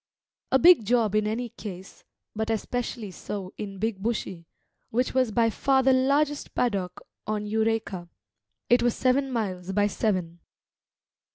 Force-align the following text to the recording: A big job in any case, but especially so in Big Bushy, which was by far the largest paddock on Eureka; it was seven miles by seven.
A 0.51 0.57
big 0.57 0.83
job 0.83 1.13
in 1.13 1.27
any 1.27 1.49
case, 1.49 2.03
but 2.35 2.49
especially 2.49 3.11
so 3.11 3.53
in 3.55 3.77
Big 3.77 3.99
Bushy, 4.01 4.47
which 4.89 5.13
was 5.13 5.31
by 5.31 5.51
far 5.51 5.83
the 5.83 5.93
largest 5.93 6.55
paddock 6.55 7.01
on 7.27 7.45
Eureka; 7.45 8.09
it 8.67 8.81
was 8.81 8.95
seven 8.95 9.31
miles 9.31 9.71
by 9.73 9.85
seven. 9.85 10.39